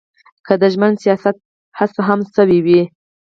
[0.45, 1.37] که د ژمن سیاست
[1.79, 2.81] هڅه هم شوې وي.